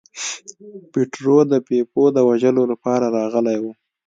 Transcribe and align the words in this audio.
پیټرو 0.91 1.37
د 1.51 1.53
بیپو 1.67 2.03
د 2.15 2.17
وژلو 2.29 2.63
لپاره 2.71 3.05
راغلی 3.17 3.57
و. 3.59 3.63